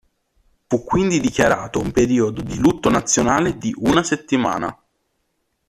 [0.65, 4.75] Fu quindi dichiarato un periodo di lutto nazionale di una settimana.